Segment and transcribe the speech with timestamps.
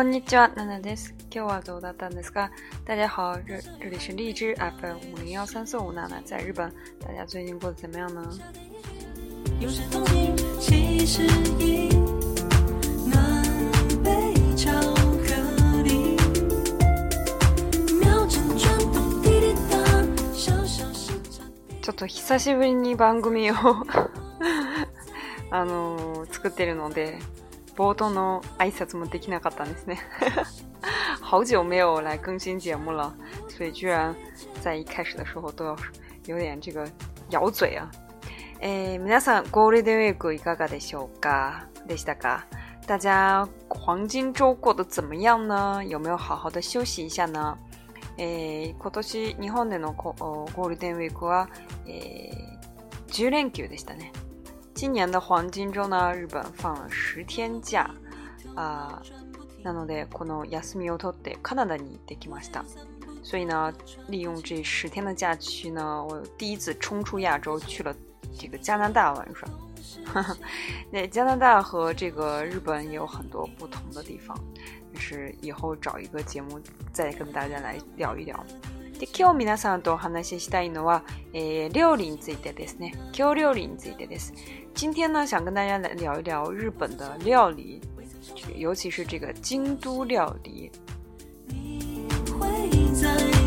[0.00, 1.14] こんにちは、ナナです。
[1.30, 2.50] 今日はどうだったんですか
[2.86, 6.72] 大家好，这这里是荔枝 FM 五零幺三四五娜娜在日本，
[7.06, 8.24] 大家最近过得怎么样呢？
[9.60, 11.26] 有时同行其实
[11.58, 11.90] 已
[13.10, 13.44] 南
[21.82, 23.54] ちょっと久しぶりに番組を
[25.52, 27.18] あのー、作ってるので。
[27.80, 29.98] 冒頭の挨拶もできなかったんですね。
[31.30, 33.10] 好久没有来更新节目了，
[33.48, 34.14] 所以居然
[34.60, 35.74] 在一开始的时候都要
[36.26, 36.86] 有点这个
[37.30, 37.88] 咬嘴啊。
[38.60, 41.64] え皆さんゴールデンウィークいかがでしょうか？
[41.86, 42.44] でしたか？
[42.86, 45.82] 大家黄金周过得怎么样呢？
[45.86, 47.56] 有没有好好的休息一下呢？
[48.18, 51.48] え今年日本でのゴールデンウィークは、
[51.86, 52.32] えー、
[53.08, 54.12] 10連休でしたね。
[54.80, 57.82] 今年的黄金周呢，日本放了十天假
[58.54, 59.02] 啊，
[59.62, 62.64] なのでこの休みを取ってカナダにできました。
[63.22, 63.70] 所以呢，
[64.08, 67.94] 利用这十天的假期呢，我第一次冲出亚洲去了
[68.38, 69.46] 这个加拿大玩耍。
[70.90, 74.34] 那 加拿大和这个日本也有很多不同的地方，
[74.94, 76.58] 就是以后找一个节目
[76.90, 78.34] 再跟大家来聊一聊。
[78.98, 82.92] で今日皆さんとお話ししたいのは、え料理についてですね。
[83.14, 84.32] 今日料理についてです。
[84.74, 87.80] 今天呢，想跟大家来聊一聊日本的料理，
[88.56, 90.70] 尤其是这个京都料理。
[91.48, 92.06] 你
[92.38, 92.48] 会
[92.94, 93.39] 在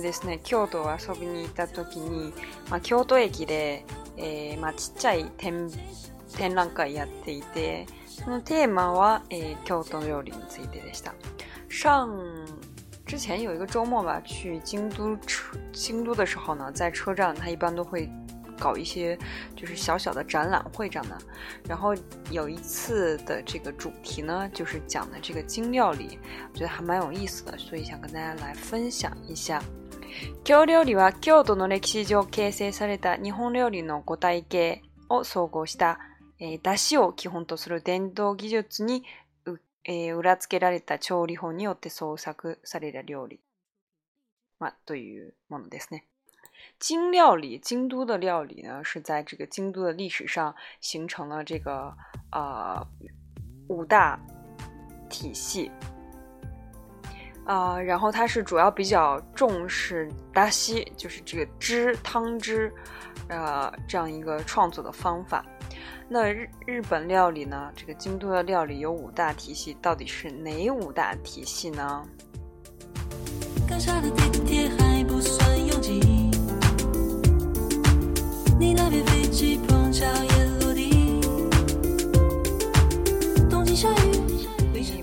[0.00, 2.32] ですね、京都を遊びに行った時に、
[2.68, 3.84] まあ、京都駅で、
[4.18, 5.70] えー、まあ、ちっちゃい展
[6.36, 11.14] 展覧会やっていて、そのテーマは、えー、京都料理についてでした。
[11.68, 12.06] 上
[13.06, 15.16] 之前有一个周末吧，去京都
[15.72, 18.08] 京都的时候呢，在车站，他一般都会
[18.60, 19.18] 搞一些
[19.56, 21.18] 就是小小的展览会这样的。
[21.66, 21.94] 然后
[22.30, 26.18] 有一次的这个主题呢，就是讲的这个精料理，
[26.52, 29.60] 我觉得还蛮有意思的，所以想跟大家来分享一下。
[30.44, 35.98] 京料理は京都の歴史上形成された日本料理の五体系を総合した、
[36.40, 39.04] えー、出汁を基本とする伝統技術に、
[39.84, 43.40] えー、裏付けられた調理法によって創作された料理、
[44.58, 46.09] まというものですね。
[46.78, 51.94] 京料理，京都的料理呢，是在这个京都的历史上形成了这个
[52.32, 52.84] 呃
[53.68, 54.18] 五大
[55.08, 55.70] 体系
[57.46, 62.72] 啊，然后它是主要比较重视达西，就是这个汁汤汁
[63.28, 65.44] 啊这样一个创作的方法。
[66.12, 72.06] 那日日本料理呢，这个京都的料理有五大体系，到底是哪五大体系呢？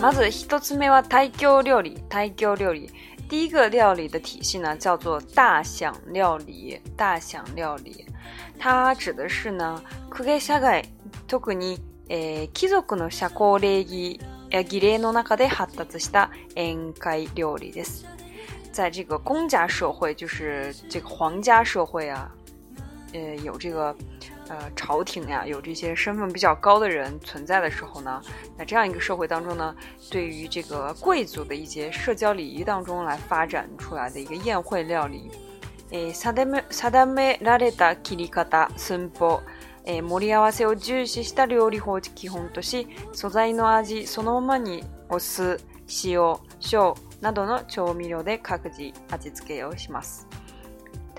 [0.00, 2.90] まず一つ目は台京料理，台京料理。
[3.28, 6.80] 第一个料理的体系呢，叫做大享料理。
[6.96, 8.06] 大享料理，
[8.58, 10.82] 它指的是呢，公家社会、
[11.28, 11.78] 特に、
[12.08, 14.18] えー、貴族の社交礼儀
[14.48, 18.06] や儀礼の中で発達した宴会料理です。
[18.72, 22.32] 在这个公家社会，就是这个皇家社会啊，
[23.12, 23.94] 呃，有这个，
[24.48, 28.22] 呃，朝廷呀，有这些身份比较高的人存在的时候呢，
[28.56, 29.74] 那这样一个社会当中呢，
[30.10, 35.30] 对于这个贵族的一些社交礼仪当中来发展出来的一个宴会料理，
[35.90, 39.10] 诶，サダメサダメラレタキリカタシン
[39.84, 45.58] 盛り合わせを重視した料理方式基本とし、素材の味そのままにお酢、
[46.04, 50.28] 塩、しょうなどの調味料で各自味付けをします。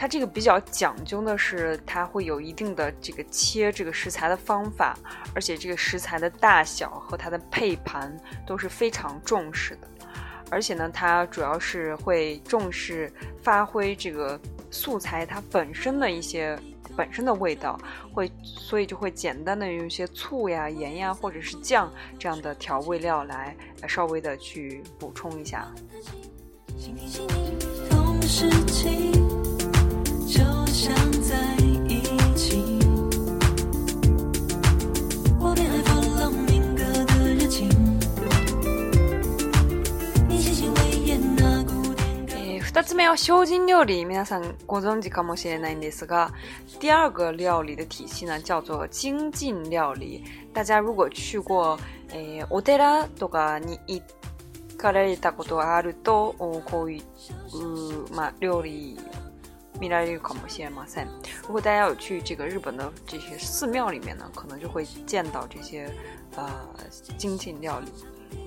[0.04, 4.98] 它这个比较讲究的是，它会有一定的这个切这个食材的方法，
[5.34, 8.14] 而且这个食材的大小和它的配盘
[8.46, 9.88] 都是非常重视的。
[10.52, 13.10] 而且呢，它主要是会重视
[13.42, 14.38] 发挥这个
[14.70, 16.60] 素材它本身的一些
[16.98, 17.80] 本身的味道，
[18.14, 21.90] 会所以就会简单的用一些醋呀、盐呀或者是酱
[22.20, 23.56] 这样的调味料来
[23.88, 25.66] 稍微的去补充一下。
[43.08, 44.24] は修经料理，面
[44.68, 46.32] ご存知かもしれな那んです个。
[46.80, 50.24] 第二个料理的体系呢，叫做精进料理。
[50.54, 51.78] 大家如果去过
[52.10, 54.02] 诶，お寺とかに行
[54.78, 58.98] かれたことがあるとこういうま料理
[59.80, 61.02] みたいなこうも些もさ。
[61.48, 65.90] 如果大家有去这个日本的这些寺庙里面呢，可能就会见到这些
[66.36, 66.48] 呃
[67.18, 67.88] 精进料理。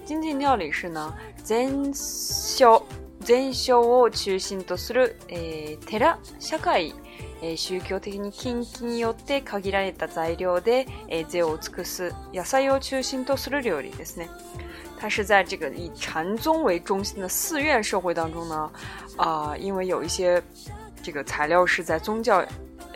[0.07, 1.13] 精进料理是呢，
[1.45, 2.83] 真小。
[3.27, 6.95] 全宗を中心とする、えー、寺、社会、
[7.43, 14.31] えー、宗教的に禁忌によって限られた材料で、えー、を尽くす野菜を中心とする料理ですね。
[15.01, 18.71] 它是在这个以禅宗为中心的寺院社会当中呢，
[19.17, 20.41] 啊、呃，因为有一些
[21.03, 22.41] 这个材料是在宗教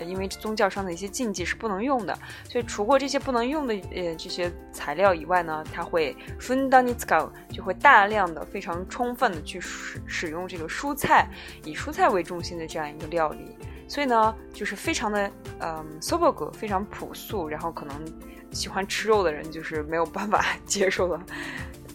[0.05, 2.17] 因为宗教上的一些禁忌是不能用的，
[2.49, 11.29] 所以除过这些不能用的呃这些材料以外呢，他会 f u n d a n t s k a 就会大量的、非常充分的去使使用这个蔬菜，
[11.65, 13.57] 以蔬菜为中心的这样一个料理。
[13.89, 15.31] 所以呢，就是非常的
[15.61, 17.95] 嗯 s o b o g 非常朴素，然后可能
[18.53, 21.21] 喜欢吃肉的人就是没有办法 接受了。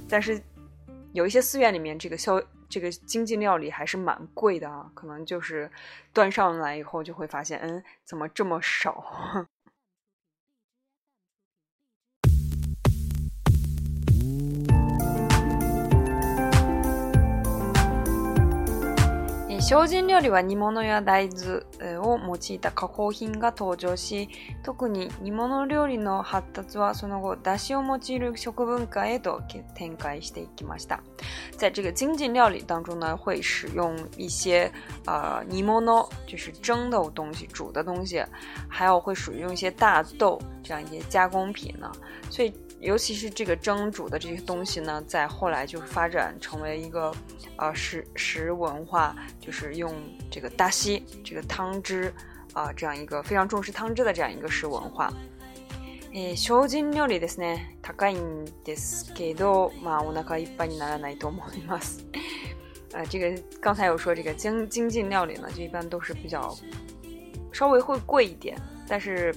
[0.10, 0.40] 但是
[1.14, 2.38] 有一些寺院里面这个消
[2.76, 5.72] 这个经济料理还是蛮贵的啊，可能就是
[6.12, 9.48] 端上来以后就会发现，嗯，怎么这么少？
[19.68, 21.66] 精進料理は煮物や大豆
[21.98, 24.30] を用いた加工品が登場し、
[24.62, 29.42] 特に煮物料理の発達はその後、出汁を用いる食文化へと
[29.74, 31.00] 展開していきました。
[31.58, 34.72] 在这个精進料理当中呢，会使用一些
[35.08, 38.24] 呃、煮物，就是蒸的东西、煮的东西，
[38.70, 41.92] 还有会使用一些大豆这样一些加工品呢。
[42.30, 42.54] 所以
[42.86, 47.12] 尤其是这个蒸煮的这些东西呢，在后来就发展成为一个，
[47.58, 49.92] 呃，食食文化，就是用
[50.30, 52.14] 这个大西这个汤汁
[52.54, 55.12] 啊，这样一个非常重视汤汁的这样一个食文化。
[56.14, 58.14] 诶，精进料理的是呢，他干
[58.64, 61.44] 的是给到万物那个一般的那那一多吗？
[62.94, 66.56] 呃， 这个刚才有说这个精精进料理呢，就一般都是比较
[67.52, 68.56] 稍微会贵一点，
[68.88, 69.34] 但是。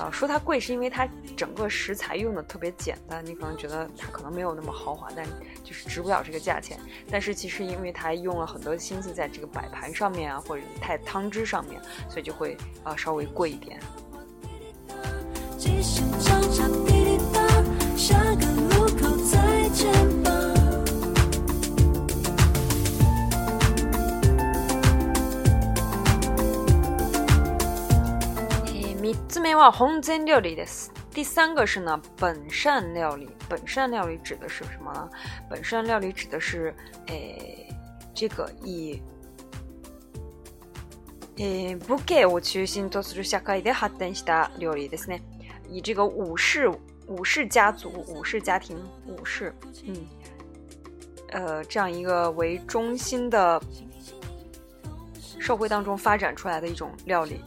[0.00, 1.06] 啊，说它贵是因为它
[1.36, 5.26] 整个食材用的特别简单，你可能觉得它可能没有那么豪华，但
[5.62, 6.80] 就是值不了这个价钱。
[7.10, 13.78] 但是其实因为它用了很多心思在这个摆盘上面啊，或者太汤汁上面，所以就会啊稍微贵一点。
[29.30, 30.90] つ目は红参料理す。
[31.14, 33.28] 第三个是呢本善料理。
[33.48, 35.08] 本善料理指的是什么？
[35.48, 36.74] 本善料理指的是，
[37.06, 37.68] 诶，
[38.12, 39.00] 这个以
[41.36, 45.22] 诶武家为中心とする社会で発展した料理ですね。
[45.68, 46.68] 以这个武士、
[47.06, 49.96] 武士家族、武士家庭、武士，嗯，
[51.28, 53.62] 呃，这样一个为中心的
[55.38, 57.40] 社会当中发展出来的一种料理。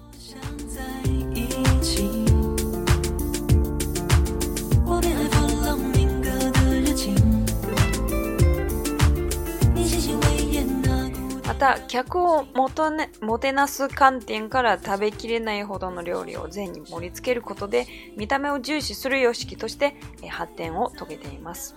[11.64, 19.96] た、客をもと、ね、もてなす観点から食べきれないほどの料理を全に盛り付けることで、見た目を重視する様式として
[20.30, 21.74] 発展を遂げています。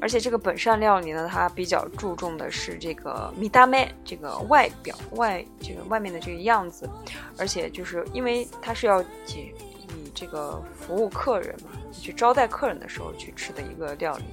[0.00, 6.88] 而且这个本善料理呢，它比较注重的是这个米大妹这个外表外这个外面的这个样子，
[7.36, 9.52] 而且就是因为它是要以
[9.88, 14.24] 以这个服务客人嘛，去招待客人的时候去吃的一个料理，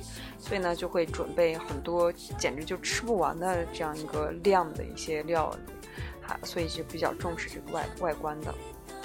[0.46, 8.54] 所以呢，就会准备很多，简直就吃不完的这样一个量的一些料理，所以就比较重视这个外外观的。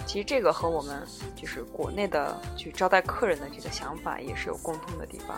[0.04, 1.00] 其实这个和我们
[1.36, 5.36] 就是国内的去招待客人的这个想法也是有共通的地方。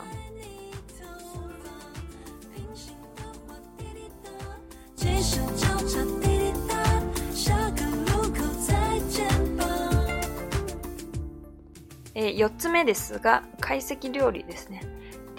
[12.15, 14.81] 诶，四つ目ですが、開席料理ですね。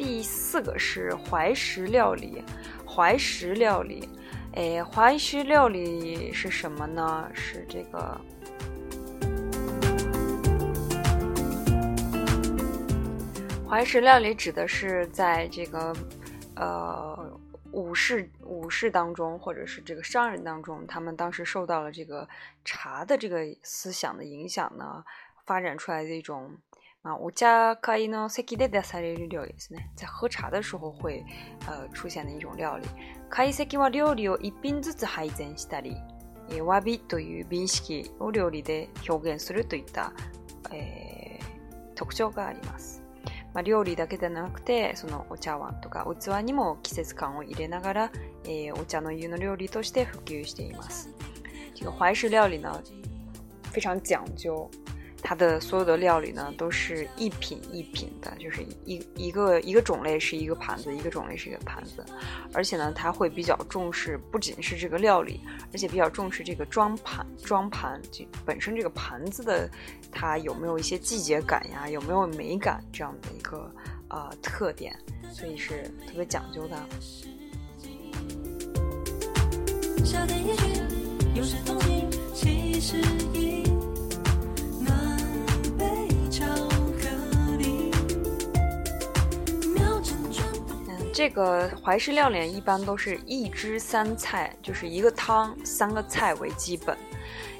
[0.03, 2.43] 第四个是怀石料理，
[2.87, 4.09] 怀石料理，
[4.55, 7.29] 哎，怀石料理是什么呢？
[7.35, 8.19] 是这个
[13.69, 15.95] 怀石料理指的是在这个，
[16.55, 17.37] 呃，
[17.71, 22.27] 武士武士当中，或者是这个商人当中，他们当时受到了这个
[22.65, 25.03] 茶的这个思想的影响呢，
[25.45, 26.55] 发展出来的一种。
[27.03, 29.91] 啊，お茶会の席で出される料理ですね。
[29.95, 31.25] 在喝茶的时候会
[31.65, 32.85] 呃出现的一种料理。
[33.27, 35.97] 会席は料理を一品ずつ配膳したり、
[36.51, 40.13] えー、和美という美意識を料理で表現するといった、
[40.71, 43.01] えー、特徴があります。
[43.55, 48.11] まあ、料理だけでなくて、そのお茶碗とか器にも季節感を入れながら、
[48.43, 51.09] えー、お茶の湯の料理として普及しています。
[51.73, 52.79] 这个怀石料理呢，
[53.73, 54.69] 非常讲究。
[55.23, 62.03] 它的所有的料理呢，都是一品一品的，就是一一个一个种类是一个盘子，一个种类是一个盘子，
[62.53, 65.39] 而且呢，它会比较重视，不仅是这个料理，
[65.71, 69.69] 而且比较重视这个装盘装盘，这本身这个盘子的，
[70.11, 73.71] 它有没有一些季节感呀，有没有美感这样的一个
[74.09, 74.95] 呃特点，
[75.31, 76.85] 所以是特别讲究的。
[91.21, 96.97] 这个淮式料理一般都是一汁三菜，就是一个汤三个菜为基本。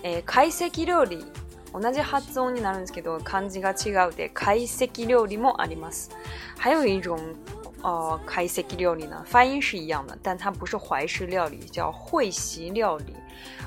[0.02, 1.24] 诶，会席料理，
[1.72, 6.10] 同じ発音になるんですけど、漢字が違うで、会席料理もあります。
[6.58, 13.16] はい、イオン、会席料理な、ファイン是一样的，但它不是淮式料理，叫会席料理。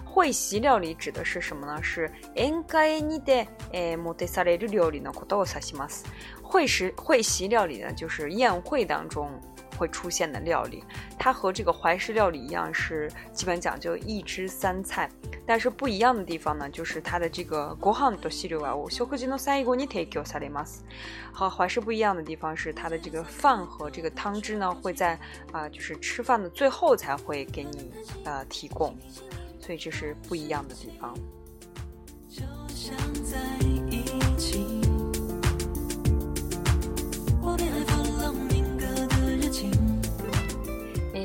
[0.04, 1.80] 会席料理指的是什么呢？
[1.80, 6.02] 是宴会你的诶、モテされる料理のことを指します。
[6.42, 9.30] 会是会席料理呢，就是宴会当中。
[9.74, 10.82] 会出现的料理，
[11.18, 15.10] 它和这个怀石料理一样，是基本讲究一汁三菜。
[15.46, 20.22] 但是不一样的地方呢，就是它的这个国汉多细流啊，我修课金诺三一国你太叫
[21.32, 25.18] 和怀石不一样的地方是，它的这个饭和这个汤汁呢，会在
[25.52, 27.90] 啊，就是吃饭的最后才会给你
[28.24, 28.96] 啊提供，
[29.60, 31.14] 所以这是不一样的地方。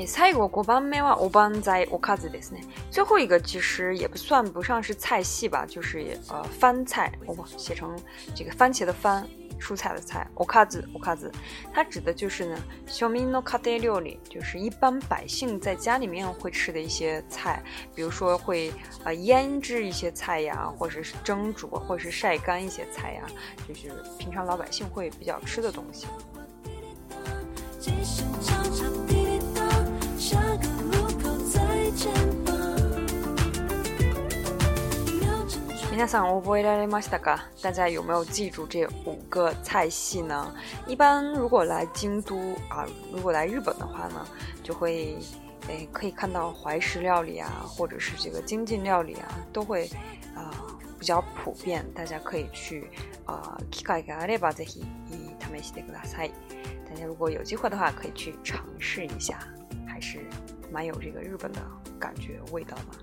[0.62, 2.62] は没哇，国办在お卡ずですね。
[2.90, 7.98] 最后一个其实也不算不上是菜系吧，就是呃，番菜，哦不，写成
[8.34, 9.26] 这个番茄的番，
[9.60, 11.30] 蔬菜的菜，お卡ずお卡ず，
[11.74, 17.62] 它指的就是呢，小民的卡德料理，就是一般百姓在家里面会吃的一些菜，
[17.94, 18.72] 比如说会
[19.04, 23.22] 呃腌制一些菜呀，或者是蒸煮，或者是晒干一些菜呀，
[23.68, 26.06] 就是平常老百姓会比较吃的东西。
[37.60, 40.50] 大家有没有记住这五个菜系呢？
[40.86, 44.26] 一般如果来京都啊，如果来日本的话呢，
[44.62, 45.18] 就会
[45.68, 49.88] 诶可以看到怀石料理啊，或者是这个京晋料理啊，都会
[50.34, 50.48] 啊
[50.98, 51.84] 比较普遍。
[51.94, 52.88] 大家可以去
[53.26, 54.00] 啊，大
[56.96, 59.38] 家如果有机会的话，可以去尝试一下，
[59.86, 60.20] 还是
[60.72, 61.60] 蛮有这个日本的
[61.98, 62.94] 感觉味道嘛。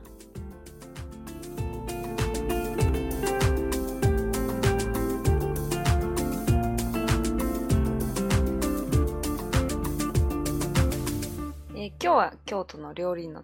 [11.99, 13.43] 今日は京都の料理の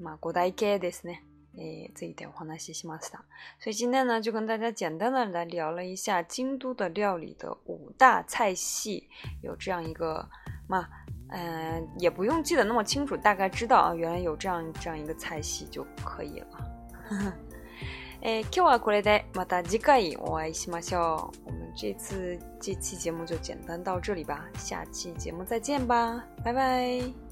[0.00, 1.22] まあ五大系ですね。
[1.56, 3.22] についてお話ししました。
[3.60, 9.06] 所以今天呢，就跟大家简单的来聊了一下京都的料理的五大菜系，
[9.42, 10.26] 有这样一个
[10.66, 10.88] 嘛，
[11.28, 16.48] 嗯，也不用记得那么清楚，大概知道啊，原来有这样这样一个菜系就可以了。
[18.22, 21.30] え、 今日はこれでまた次回お会いしましょう。
[21.44, 27.23] 我们这次这期节目就简单到这里吧，下期节目再见吧，拜拜。